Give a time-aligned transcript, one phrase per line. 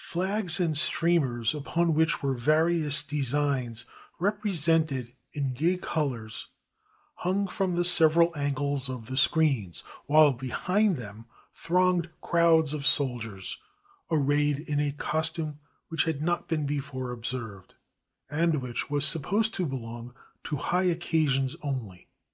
[0.00, 3.84] Flags and streamers, upon which were various designs
[4.18, 6.48] represented in gay colors,
[7.22, 13.58] himg from the several angles of the screens, while behind them thronged crowds of soldiers,
[14.10, 15.58] arrayed in a costume
[15.88, 17.74] which had not been be fore observed,
[18.30, 20.14] and which was supposed to belong
[20.44, 22.08] to high occasions only.